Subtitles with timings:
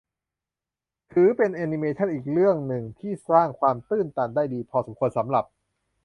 [1.13, 2.57] ถือเป็นแอนิเมชั่นอีกเรื่อง
[2.99, 5.45] ที่สร้างความตื้นตันได้ดีพอสมควรสำหรับ